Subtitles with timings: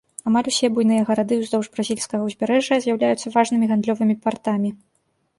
[0.29, 4.73] Амаль усе буйныя гарады ўздоўж бразільскага ўзбярэжжа з'яўляюцца важнымі гандлёвымі партамі.